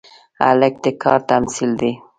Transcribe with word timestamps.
هلک 0.43 0.73
د 0.83 0.85
کار 1.03 1.19
تمثیل 1.29 1.71
دی. 1.81 1.91